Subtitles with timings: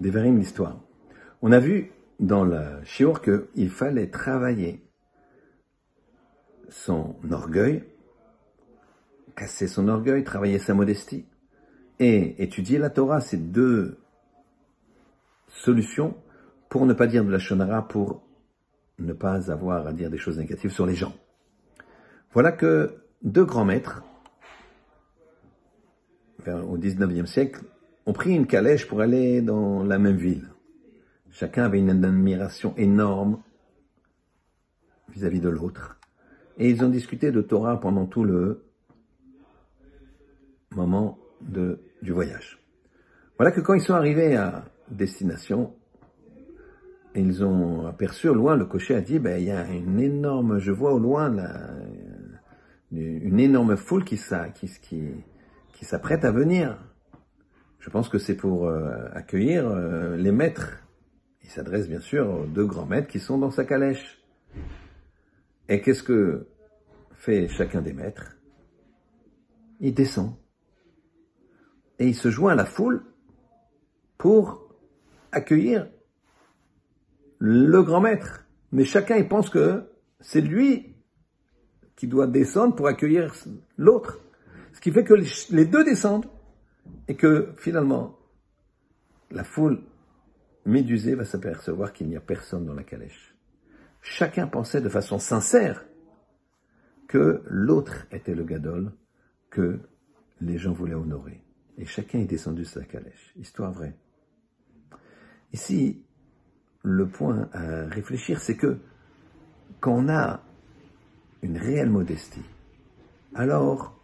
[0.00, 0.78] Devarim l'histoire.
[1.42, 4.82] On a vu dans le shiur qu'il fallait travailler
[6.68, 7.84] son orgueil,
[9.36, 11.26] casser son orgueil, travailler sa modestie
[11.98, 13.20] et étudier la Torah.
[13.20, 13.98] C'est deux
[15.48, 16.16] solutions
[16.68, 18.22] pour ne pas dire de la shonara, pour
[18.98, 21.14] ne pas avoir à dire des choses négatives sur les gens.
[22.32, 24.02] Voilà que deux grands maîtres,
[26.46, 27.64] au 19e siècle,
[28.06, 30.48] ont pris une calèche pour aller dans la même ville.
[31.30, 33.42] Chacun avait une admiration énorme
[35.10, 35.98] vis-à-vis de l'autre.
[36.56, 38.64] Et ils ont discuté de Torah pendant tout le
[40.70, 42.58] moment du voyage.
[43.38, 45.74] Voilà que quand ils sont arrivés à destination,
[47.14, 50.58] ils ont aperçu au loin, le cocher a dit, ben, il y a une énorme,
[50.58, 51.34] je vois au loin
[52.92, 56.78] une énorme foule qui s'apprête à venir.
[57.86, 60.82] Je pense que c'est pour euh, accueillir euh, les maîtres.
[61.44, 64.20] Il s'adresse bien sûr aux deux grands maîtres qui sont dans sa calèche.
[65.68, 66.48] Et qu'est-ce que
[67.12, 68.36] fait chacun des maîtres?
[69.78, 70.34] Il descend.
[72.00, 73.04] Et il se joint à la foule
[74.18, 74.74] pour
[75.30, 75.88] accueillir
[77.38, 78.48] le grand maître.
[78.72, 79.84] Mais chacun, il pense que
[80.18, 80.96] c'est lui
[81.94, 83.32] qui doit descendre pour accueillir
[83.76, 84.18] l'autre.
[84.72, 86.26] Ce qui fait que les deux descendent
[87.08, 88.18] et que finalement,
[89.30, 89.82] la foule
[90.64, 93.34] médusée va s'apercevoir qu'il n'y a personne dans la calèche.
[94.02, 95.84] Chacun pensait de façon sincère
[97.08, 98.92] que l'autre était le gadol
[99.50, 99.80] que
[100.40, 101.42] les gens voulaient honorer.
[101.78, 103.32] Et chacun est descendu de sa calèche.
[103.36, 103.96] Histoire vraie.
[105.52, 106.04] Ici,
[106.82, 108.78] le point à réfléchir, c'est que
[109.80, 110.42] quand on a
[111.42, 112.44] une réelle modestie,
[113.34, 113.95] alors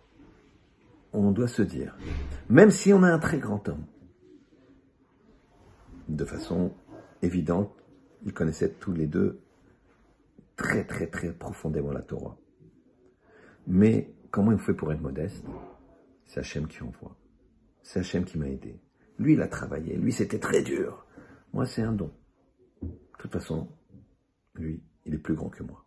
[1.13, 1.97] on doit se dire,
[2.49, 3.85] même si on a un très grand homme,
[6.09, 6.75] de façon
[7.23, 7.73] évidente,
[8.25, 9.41] ils connaissaient tous les deux
[10.57, 12.37] très très très profondément la Torah.
[13.67, 15.45] Mais comment il fait pour être modeste?
[16.27, 17.17] C'est Hachem qui envoie.
[17.83, 18.81] C'est Hachem qui m'a aidé.
[19.19, 19.97] Lui, il a travaillé.
[19.97, 21.07] Lui, c'était très dur.
[21.53, 22.11] Moi, c'est un don.
[22.83, 23.69] De toute façon,
[24.55, 25.85] lui, il est plus grand que moi.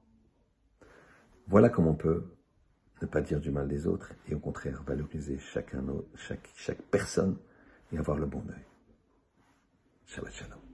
[1.47, 2.34] Voilà comment on peut
[3.07, 5.83] pas dire du mal des autres et au contraire valoriser chacun,
[6.15, 7.37] chaque, personne
[7.91, 8.65] et avoir le bon œil.
[10.05, 10.64] Shabbat Shalom.